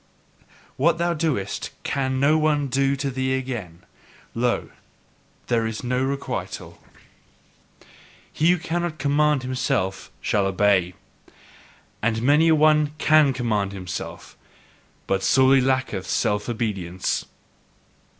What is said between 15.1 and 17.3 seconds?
still sorely lacketh self obedience!